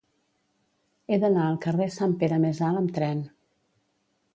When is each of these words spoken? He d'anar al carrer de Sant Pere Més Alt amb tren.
He 1.11 1.19
d'anar 1.25 1.45
al 1.51 1.61
carrer 1.67 1.85
de 1.93 1.97
Sant 1.99 2.19
Pere 2.25 2.43
Més 2.47 2.67
Alt 2.71 2.85
amb 2.85 2.99
tren. 3.01 3.27